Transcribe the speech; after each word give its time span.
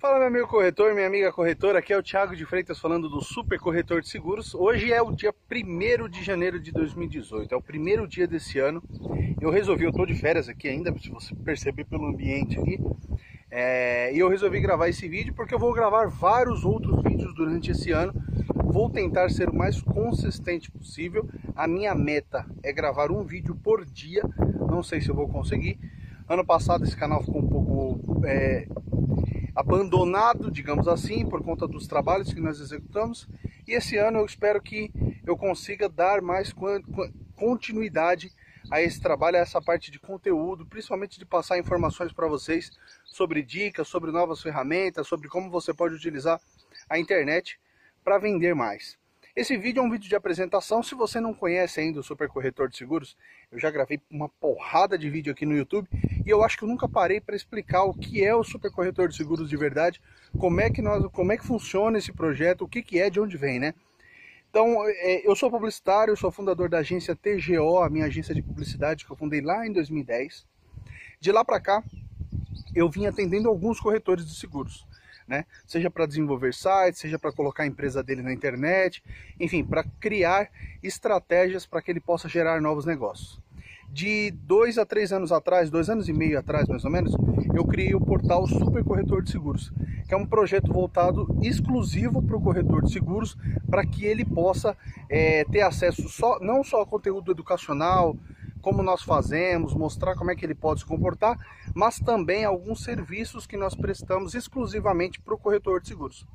Fala 0.00 0.20
meu 0.20 0.28
amigo 0.28 0.46
corretor, 0.46 0.94
minha 0.94 1.08
amiga 1.08 1.32
corretora, 1.32 1.80
aqui 1.80 1.92
é 1.92 1.98
o 1.98 2.02
Thiago 2.04 2.36
de 2.36 2.46
Freitas 2.46 2.78
falando 2.78 3.08
do 3.08 3.20
Super 3.20 3.58
Corretor 3.58 4.00
de 4.00 4.08
Seguros. 4.08 4.54
Hoje 4.54 4.92
é 4.92 5.02
o 5.02 5.10
dia 5.10 5.34
1 5.50 6.08
de 6.08 6.22
janeiro 6.22 6.60
de 6.60 6.70
2018, 6.70 7.52
é 7.52 7.56
o 7.56 7.60
primeiro 7.60 8.06
dia 8.06 8.24
desse 8.24 8.60
ano. 8.60 8.80
Eu 9.40 9.50
resolvi, 9.50 9.82
eu 9.82 9.92
tô 9.92 10.06
de 10.06 10.14
férias 10.14 10.48
aqui 10.48 10.68
ainda, 10.68 10.96
se 11.00 11.10
você 11.10 11.34
perceber 11.34 11.84
pelo 11.84 12.06
ambiente 12.06 12.56
aqui, 12.60 12.78
é, 13.50 14.14
e 14.14 14.20
eu 14.20 14.28
resolvi 14.28 14.60
gravar 14.60 14.88
esse 14.88 15.08
vídeo 15.08 15.34
porque 15.34 15.52
eu 15.52 15.58
vou 15.58 15.74
gravar 15.74 16.06
vários 16.06 16.64
outros 16.64 17.02
vídeos 17.02 17.34
durante 17.34 17.72
esse 17.72 17.90
ano. 17.90 18.14
Vou 18.54 18.88
tentar 18.88 19.28
ser 19.30 19.48
o 19.48 19.54
mais 19.54 19.82
consistente 19.82 20.70
possível. 20.70 21.28
A 21.56 21.66
minha 21.66 21.92
meta 21.92 22.46
é 22.62 22.72
gravar 22.72 23.10
um 23.10 23.24
vídeo 23.24 23.56
por 23.56 23.84
dia, 23.84 24.22
não 24.70 24.80
sei 24.80 25.00
se 25.00 25.08
eu 25.08 25.14
vou 25.16 25.28
conseguir. 25.28 25.76
Ano 26.28 26.46
passado 26.46 26.84
esse 26.84 26.96
canal 26.96 27.24
ficou 27.24 27.42
um 27.42 27.48
pouco 27.48 28.26
é, 28.26 28.68
abandonado, 29.58 30.52
digamos 30.52 30.86
assim, 30.86 31.26
por 31.26 31.42
conta 31.42 31.66
dos 31.66 31.88
trabalhos 31.88 32.32
que 32.32 32.40
nós 32.40 32.60
executamos. 32.60 33.28
E 33.66 33.72
esse 33.72 33.96
ano 33.96 34.20
eu 34.20 34.24
espero 34.24 34.62
que 34.62 34.92
eu 35.26 35.36
consiga 35.36 35.88
dar 35.88 36.22
mais 36.22 36.54
continuidade 37.34 38.30
a 38.70 38.80
esse 38.80 39.00
trabalho, 39.00 39.36
a 39.36 39.40
essa 39.40 39.60
parte 39.60 39.90
de 39.90 39.98
conteúdo, 39.98 40.64
principalmente 40.64 41.18
de 41.18 41.26
passar 41.26 41.58
informações 41.58 42.12
para 42.12 42.28
vocês 42.28 42.70
sobre 43.04 43.42
dicas, 43.42 43.88
sobre 43.88 44.12
novas 44.12 44.40
ferramentas, 44.40 45.08
sobre 45.08 45.28
como 45.28 45.50
você 45.50 45.74
pode 45.74 45.94
utilizar 45.94 46.40
a 46.88 46.98
internet 46.98 47.58
para 48.04 48.18
vender 48.18 48.54
mais. 48.54 48.97
Esse 49.38 49.56
vídeo 49.56 49.78
é 49.78 49.82
um 49.84 49.88
vídeo 49.88 50.08
de 50.08 50.16
apresentação. 50.16 50.82
Se 50.82 50.96
você 50.96 51.20
não 51.20 51.32
conhece 51.32 51.78
ainda 51.78 52.00
o 52.00 52.02
Super 52.02 52.26
Corretor 52.26 52.68
de 52.68 52.76
Seguros, 52.76 53.16
eu 53.52 53.58
já 53.60 53.70
gravei 53.70 54.00
uma 54.10 54.28
porrada 54.28 54.98
de 54.98 55.08
vídeo 55.08 55.32
aqui 55.32 55.46
no 55.46 55.56
YouTube 55.56 55.88
e 56.26 56.28
eu 56.28 56.42
acho 56.42 56.58
que 56.58 56.64
eu 56.64 56.68
nunca 56.68 56.88
parei 56.88 57.20
para 57.20 57.36
explicar 57.36 57.84
o 57.84 57.94
que 57.94 58.24
é 58.24 58.34
o 58.34 58.42
Super 58.42 58.68
Corretor 58.72 59.06
de 59.06 59.16
Seguros 59.16 59.48
de 59.48 59.56
verdade, 59.56 60.02
como 60.36 60.60
é 60.60 60.68
que 60.68 60.82
nós, 60.82 61.06
como 61.12 61.30
é 61.30 61.36
que 61.36 61.46
funciona 61.46 61.98
esse 61.98 62.12
projeto, 62.12 62.62
o 62.62 62.68
que, 62.68 62.82
que 62.82 62.98
é, 62.98 63.08
de 63.08 63.20
onde 63.20 63.36
vem, 63.36 63.60
né? 63.60 63.74
Então, 64.50 64.84
é, 64.84 65.24
eu 65.24 65.36
sou 65.36 65.48
publicitário, 65.48 66.16
sou 66.16 66.32
fundador 66.32 66.68
da 66.68 66.78
agência 66.78 67.14
TGO, 67.14 67.78
a 67.78 67.88
minha 67.88 68.06
agência 68.06 68.34
de 68.34 68.42
publicidade 68.42 69.06
que 69.06 69.12
eu 69.12 69.16
fundei 69.16 69.40
lá 69.40 69.64
em 69.64 69.72
2010. 69.72 70.48
De 71.20 71.30
lá 71.30 71.44
para 71.44 71.60
cá, 71.60 71.84
eu 72.74 72.90
vim 72.90 73.06
atendendo 73.06 73.48
alguns 73.48 73.78
corretores 73.78 74.26
de 74.26 74.34
seguros 74.34 74.84
né? 75.28 75.44
Seja 75.66 75.90
para 75.90 76.06
desenvolver 76.06 76.54
sites, 76.54 77.00
seja 77.00 77.18
para 77.18 77.32
colocar 77.32 77.64
a 77.64 77.66
empresa 77.66 78.02
dele 78.02 78.22
na 78.22 78.32
internet, 78.32 79.02
enfim, 79.38 79.62
para 79.62 79.84
criar 80.00 80.50
estratégias 80.82 81.66
para 81.66 81.82
que 81.82 81.90
ele 81.90 82.00
possa 82.00 82.28
gerar 82.28 82.60
novos 82.60 82.86
negócios. 82.86 83.40
De 83.90 84.30
dois 84.30 84.76
a 84.76 84.84
três 84.84 85.12
anos 85.12 85.32
atrás, 85.32 85.70
dois 85.70 85.88
anos 85.88 86.08
e 86.08 86.12
meio 86.12 86.38
atrás 86.38 86.68
mais 86.68 86.84
ou 86.84 86.90
menos, 86.90 87.14
eu 87.54 87.64
criei 87.64 87.94
o 87.94 88.00
portal 88.00 88.46
Super 88.46 88.84
Corretor 88.84 89.22
de 89.22 89.30
Seguros, 89.30 89.72
que 90.06 90.14
é 90.14 90.16
um 90.16 90.26
projeto 90.26 90.72
voltado 90.72 91.26
exclusivo 91.42 92.22
para 92.22 92.36
o 92.36 92.40
corretor 92.40 92.84
de 92.84 92.92
seguros, 92.92 93.36
para 93.68 93.84
que 93.86 94.04
ele 94.04 94.24
possa 94.24 94.76
é, 95.08 95.44
ter 95.44 95.62
acesso 95.62 96.08
só, 96.08 96.38
não 96.40 96.62
só 96.62 96.82
a 96.82 96.86
conteúdo 96.86 97.32
educacional, 97.32 98.16
como 98.68 98.82
nós 98.82 99.02
fazemos, 99.02 99.72
mostrar 99.72 100.14
como 100.14 100.30
é 100.30 100.36
que 100.36 100.44
ele 100.44 100.54
pode 100.54 100.80
se 100.80 100.86
comportar, 100.86 101.38
mas 101.74 101.98
também 101.98 102.44
alguns 102.44 102.84
serviços 102.84 103.46
que 103.46 103.56
nós 103.56 103.74
prestamos 103.74 104.34
exclusivamente 104.34 105.18
para 105.18 105.32
o 105.32 105.38
corretor 105.38 105.80
de 105.80 105.88
seguros. 105.88 106.26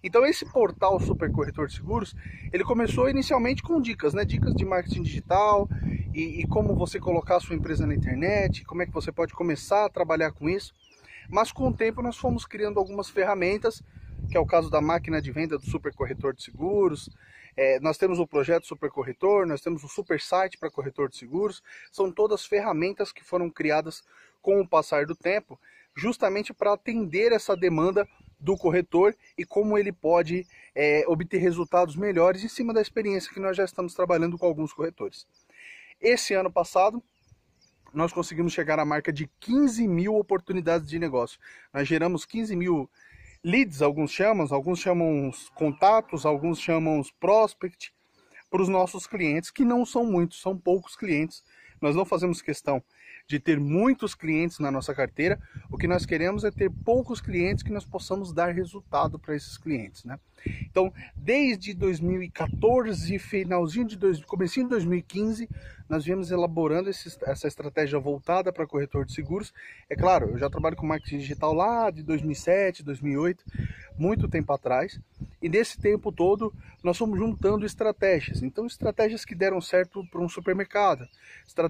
Então 0.00 0.24
esse 0.24 0.44
portal 0.44 1.00
Super 1.00 1.32
Corretor 1.32 1.66
de 1.66 1.74
Seguros, 1.74 2.14
ele 2.52 2.62
começou 2.62 3.10
inicialmente 3.10 3.64
com 3.64 3.80
dicas, 3.80 4.14
né? 4.14 4.24
Dicas 4.24 4.54
de 4.54 4.64
marketing 4.64 5.02
digital 5.02 5.68
e, 6.14 6.42
e 6.42 6.46
como 6.46 6.72
você 6.76 7.00
colocar 7.00 7.38
a 7.38 7.40
sua 7.40 7.56
empresa 7.56 7.84
na 7.84 7.96
internet, 7.96 8.64
como 8.64 8.82
é 8.82 8.86
que 8.86 8.92
você 8.92 9.10
pode 9.10 9.32
começar 9.32 9.84
a 9.84 9.90
trabalhar 9.90 10.30
com 10.30 10.48
isso. 10.48 10.72
Mas 11.28 11.50
com 11.50 11.66
o 11.66 11.74
tempo 11.74 12.00
nós 12.00 12.16
fomos 12.16 12.46
criando 12.46 12.78
algumas 12.78 13.10
ferramentas, 13.10 13.82
que 14.30 14.36
é 14.36 14.40
o 14.40 14.46
caso 14.46 14.70
da 14.70 14.80
máquina 14.80 15.20
de 15.20 15.32
venda 15.32 15.58
do 15.58 15.66
Super 15.66 15.92
Corretor 15.92 16.32
de 16.32 16.44
Seguros, 16.44 17.10
é, 17.56 17.78
nós 17.80 17.98
temos 17.98 18.18
o 18.18 18.26
projeto 18.26 18.66
Super 18.66 18.90
Corretor, 18.90 19.46
nós 19.46 19.60
temos 19.60 19.84
o 19.84 19.88
Super 19.88 20.20
Site 20.20 20.58
para 20.58 20.70
corretor 20.70 21.08
de 21.08 21.16
seguros, 21.16 21.62
são 21.90 22.10
todas 22.10 22.46
ferramentas 22.46 23.12
que 23.12 23.24
foram 23.24 23.50
criadas 23.50 24.02
com 24.40 24.60
o 24.60 24.68
passar 24.68 25.06
do 25.06 25.14
tempo, 25.14 25.58
justamente 25.94 26.52
para 26.54 26.72
atender 26.72 27.32
essa 27.32 27.56
demanda 27.56 28.08
do 28.40 28.56
corretor 28.56 29.14
e 29.38 29.44
como 29.44 29.78
ele 29.78 29.92
pode 29.92 30.46
é, 30.74 31.04
obter 31.06 31.38
resultados 31.38 31.94
melhores 31.94 32.42
em 32.42 32.48
cima 32.48 32.74
da 32.74 32.80
experiência 32.80 33.32
que 33.32 33.38
nós 33.38 33.56
já 33.56 33.64
estamos 33.64 33.94
trabalhando 33.94 34.36
com 34.36 34.46
alguns 34.46 34.72
corretores. 34.72 35.26
Esse 36.00 36.34
ano 36.34 36.50
passado, 36.50 37.00
nós 37.94 38.12
conseguimos 38.12 38.52
chegar 38.52 38.80
à 38.80 38.84
marca 38.84 39.12
de 39.12 39.30
15 39.38 39.86
mil 39.86 40.16
oportunidades 40.16 40.88
de 40.88 40.98
negócio. 40.98 41.38
Nós 41.72 41.86
geramos 41.86 42.24
15 42.24 42.56
mil 42.56 42.90
leads, 43.44 43.82
alguns 43.82 44.12
chamam, 44.12 44.46
alguns 44.50 44.78
chamam 44.78 45.30
contatos, 45.54 46.24
alguns 46.24 46.60
chamam 46.60 47.02
prospect 47.18 47.92
para 48.50 48.62
os 48.62 48.68
nossos 48.68 49.06
clientes, 49.06 49.50
que 49.50 49.64
não 49.64 49.84
são 49.84 50.04
muitos, 50.04 50.40
são 50.40 50.56
poucos 50.56 50.94
clientes. 50.94 51.42
Nós 51.82 51.96
não 51.96 52.04
fazemos 52.04 52.40
questão 52.40 52.82
de 53.26 53.38
ter 53.38 53.58
muitos 53.60 54.14
clientes 54.14 54.58
na 54.58 54.70
nossa 54.70 54.94
carteira, 54.94 55.38
o 55.70 55.76
que 55.76 55.86
nós 55.86 56.06
queremos 56.06 56.44
é 56.44 56.50
ter 56.50 56.70
poucos 56.70 57.20
clientes 57.20 57.62
que 57.62 57.72
nós 57.72 57.84
possamos 57.84 58.32
dar 58.32 58.54
resultado 58.54 59.18
para 59.18 59.36
esses 59.36 59.58
clientes, 59.58 60.04
né? 60.04 60.18
Então, 60.62 60.92
desde 61.14 61.72
2014, 61.74 63.18
finalzinho 63.18 63.86
de 63.86 63.96
dois, 63.96 64.24
comecinho 64.24 64.66
de 64.66 64.70
2015, 64.70 65.48
nós 65.88 66.04
viemos 66.04 66.30
elaborando 66.30 66.88
esse, 66.88 67.16
essa 67.24 67.46
estratégia 67.46 67.98
voltada 67.98 68.52
para 68.52 68.66
corretor 68.66 69.04
de 69.04 69.12
seguros. 69.12 69.52
É 69.88 69.94
claro, 69.94 70.30
eu 70.30 70.38
já 70.38 70.48
trabalho 70.48 70.74
com 70.74 70.86
marketing 70.86 71.18
digital 71.18 71.52
lá 71.52 71.90
de 71.90 72.02
2007, 72.02 72.82
2008, 72.82 73.44
muito 73.98 74.26
tempo 74.26 74.52
atrás. 74.52 74.98
E 75.40 75.48
nesse 75.48 75.78
tempo 75.78 76.10
todo, 76.10 76.52
nós 76.82 76.96
fomos 76.96 77.18
juntando 77.18 77.66
estratégias. 77.66 78.42
Então, 78.42 78.66
estratégias 78.66 79.24
que 79.24 79.34
deram 79.34 79.60
certo 79.60 80.04
para 80.10 80.20
um 80.20 80.28
supermercado, 80.28 81.06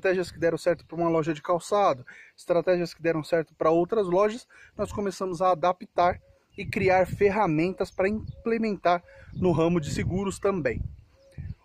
estratégias 0.02 0.32
que 0.32 0.38
deram 0.38 0.58
certo 0.58 0.84
para 0.84 0.96
uma 0.96 1.08
loja 1.08 1.32
de 1.32 1.40
calçado, 1.40 2.04
estratégias 2.36 2.92
que 2.92 3.00
deram 3.00 3.22
certo 3.22 3.54
para 3.54 3.70
outras 3.70 4.06
lojas, 4.06 4.48
nós 4.76 4.90
começamos 4.90 5.40
a 5.40 5.52
adaptar 5.52 6.20
e 6.58 6.66
criar 6.66 7.06
ferramentas 7.06 7.90
para 7.90 8.08
implementar 8.08 9.02
no 9.32 9.52
ramo 9.52 9.80
de 9.80 9.90
seguros 9.90 10.40
também. 10.40 10.82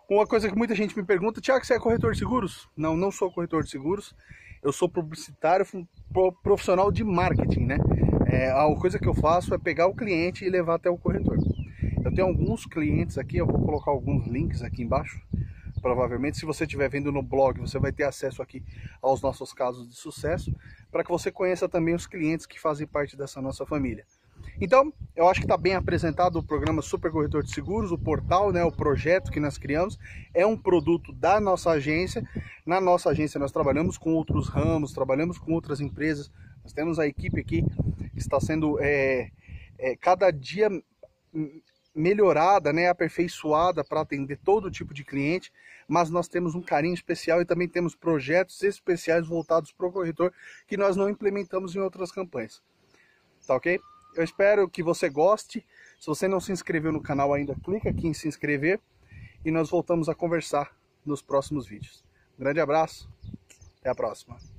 Uma 0.10 0.26
coisa 0.26 0.48
que 0.48 0.56
muita 0.56 0.76
gente 0.76 0.96
me 0.96 1.04
pergunta, 1.04 1.42
Tiago, 1.42 1.66
você 1.66 1.74
é 1.74 1.80
corretor 1.80 2.14
de 2.14 2.20
seguros? 2.20 2.70
Não, 2.78 2.96
não 2.96 3.12
sou 3.12 3.32
corretor 3.32 3.64
de 3.64 3.72
seguros. 3.72 4.16
Eu 4.64 4.72
sou 4.72 4.88
publicitário, 4.88 5.66
profissional 6.42 6.92
de 6.92 7.04
marketing, 7.04 7.66
né? 7.66 7.78
É, 8.28 8.52
a 8.52 8.74
coisa 8.80 9.00
que 9.00 9.08
eu 9.08 9.14
faço 9.14 9.54
é 9.54 9.58
pegar 9.58 9.88
o 9.88 9.96
cliente 9.96 10.46
e 10.46 10.50
levar 10.50 10.76
até 10.76 10.90
o 10.90 10.98
corretor. 10.98 11.38
Eu 12.06 12.14
tenho 12.14 12.28
alguns 12.28 12.66
clientes 12.66 13.18
aqui, 13.18 13.38
eu 13.38 13.46
vou 13.46 13.60
colocar 13.66 13.92
alguns 13.92 14.28
links 14.28 14.62
aqui 14.62 14.84
embaixo. 14.84 15.20
Provavelmente, 15.88 16.38
se 16.38 16.46
você 16.46 16.66
estiver 16.66 16.90
vendo 16.90 17.14
no 17.14 17.24
blog, 17.24 17.62
você 17.62 17.80
vai 17.80 17.94
ter 17.94 18.04
acesso 18.04 18.42
aqui 18.42 18.62
aos 19.02 19.22
nossos 19.22 19.54
casos 19.54 19.88
de 19.88 19.96
sucesso, 19.96 20.54
para 20.92 21.02
que 21.02 21.10
você 21.10 21.32
conheça 21.32 21.70
também 21.70 21.96
os 21.96 22.06
clientes 22.06 22.46
que 22.46 22.60
fazem 22.60 22.86
parte 22.86 23.16
dessa 23.16 23.42
nossa 23.42 23.66
família. 23.66 24.06
Então, 24.60 24.92
eu 25.16 25.30
acho 25.30 25.40
que 25.40 25.46
está 25.46 25.56
bem 25.56 25.76
apresentado 25.76 26.40
o 26.40 26.44
programa 26.44 26.82
Super 26.82 27.10
Corretor 27.10 27.42
de 27.42 27.54
Seguros, 27.54 27.94
o 27.94 27.98
portal, 27.98 28.52
né, 28.52 28.66
o 28.66 28.72
projeto 28.72 29.32
que 29.32 29.40
nós 29.40 29.58
criamos. 29.58 29.98
É 30.34 30.46
um 30.46 30.58
produto 30.58 31.14
da 31.14 31.40
nossa 31.40 31.70
agência. 31.72 32.22
Na 32.66 32.82
nossa 32.82 33.12
agência 33.12 33.40
nós 33.40 33.54
trabalhamos 33.54 33.98
com 33.98 34.14
outros 34.14 34.50
ramos, 34.50 34.92
trabalhamos 34.92 35.38
com 35.38 35.54
outras 35.54 35.80
empresas. 35.80 36.30
Nós 36.64 36.74
temos 36.74 37.00
a 37.00 37.08
equipe 37.08 37.40
aqui 37.40 37.64
que 38.12 38.20
está 38.20 38.42
sendo 38.42 38.78
é, 38.82 39.32
é, 39.80 39.96
cada 39.96 40.32
dia 40.32 40.70
melhorada, 41.98 42.72
né, 42.72 42.88
aperfeiçoada 42.88 43.84
para 43.84 44.02
atender 44.02 44.38
todo 44.38 44.72
tipo 44.72 44.94
de 44.94 45.04
cliente, 45.04 45.52
mas 45.88 46.10
nós 46.10 46.28
temos 46.28 46.54
um 46.54 46.62
carinho 46.62 46.94
especial 46.94 47.42
e 47.42 47.46
também 47.46 47.68
temos 47.68 47.96
projetos 47.96 48.62
especiais 48.62 49.28
voltados 49.28 49.72
para 49.72 49.88
o 49.88 49.92
corretor 49.92 50.32
que 50.68 50.78
nós 50.78 50.96
não 50.96 51.10
implementamos 51.10 51.76
em 51.76 51.80
outras 51.80 52.12
campanhas. 52.12 52.62
Tá 53.46 53.56
ok? 53.56 53.80
Eu 54.16 54.24
espero 54.24 54.70
que 54.70 54.84
você 54.84 55.10
goste. 55.10 55.66
Se 56.00 56.08
você 56.08 56.28
não 56.28 56.40
se 56.40 56.52
inscreveu 56.52 56.92
no 56.92 57.02
canal 57.02 57.34
ainda, 57.34 57.56
clica 57.64 57.90
aqui 57.90 58.08
em 58.08 58.14
se 58.14 58.28
inscrever 58.28 58.80
e 59.44 59.52
nós 59.52 59.70
voltamos 59.70 60.10
a 60.10 60.16
conversar 60.16 60.76
nos 61.06 61.22
próximos 61.22 61.66
vídeos. 61.66 62.04
Um 62.38 62.44
grande 62.44 62.60
abraço, 62.60 63.10
até 63.80 63.90
a 63.90 63.96
próxima. 63.96 64.57